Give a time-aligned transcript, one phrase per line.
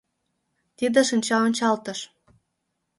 [0.77, 1.99] Тиде шинчаончалтыш